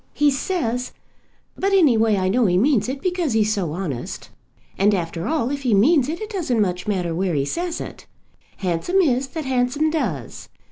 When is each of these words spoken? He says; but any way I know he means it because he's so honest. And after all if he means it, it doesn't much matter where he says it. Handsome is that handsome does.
He 0.15 0.31
says; 0.31 0.93
but 1.55 1.73
any 1.73 1.95
way 1.95 2.17
I 2.17 2.27
know 2.27 2.47
he 2.47 2.57
means 2.57 2.89
it 2.89 3.03
because 3.03 3.33
he's 3.33 3.53
so 3.53 3.71
honest. 3.71 4.31
And 4.75 4.95
after 4.95 5.27
all 5.27 5.51
if 5.51 5.61
he 5.61 5.75
means 5.75 6.09
it, 6.09 6.19
it 6.19 6.31
doesn't 6.31 6.59
much 6.59 6.87
matter 6.87 7.13
where 7.13 7.35
he 7.35 7.45
says 7.45 7.79
it. 7.79 8.07
Handsome 8.57 8.97
is 9.01 9.27
that 9.27 9.45
handsome 9.45 9.91
does. 9.91 10.49